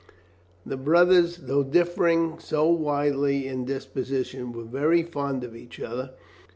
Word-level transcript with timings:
The 0.65 0.77
brothers, 0.77 1.41
though 1.43 1.61
differing 1.61 2.39
so 2.39 2.67
widely 2.67 3.45
in 3.47 3.65
disposition, 3.65 4.51
were 4.51 4.63
very 4.63 5.03
fond 5.03 5.43
of 5.43 5.55
each 5.55 5.79
other. 5.79 6.13